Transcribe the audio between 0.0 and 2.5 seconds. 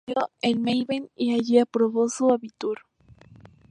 Estudió en Meißen y allí aprobó su